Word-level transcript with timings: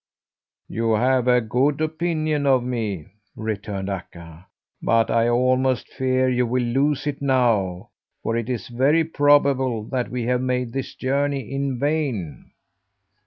"You 0.67 0.93
have 0.95 1.27
a 1.27 1.41
good 1.41 1.79
opinion 1.79 2.47
of 2.47 2.63
me," 2.63 3.05
returned 3.35 3.87
Akka, 3.87 4.47
"but 4.81 5.11
I 5.11 5.29
almost 5.29 5.89
fear 5.93 6.27
you 6.27 6.47
will 6.47 6.63
lose 6.63 7.05
it 7.05 7.21
now, 7.21 7.89
for 8.23 8.35
it's 8.35 8.67
very 8.67 9.03
probable 9.03 9.83
that 9.89 10.09
we 10.09 10.23
have 10.23 10.41
made 10.41 10.73
this 10.73 10.95
journey 10.95 11.51
in 11.51 11.77
vain. 11.77 12.49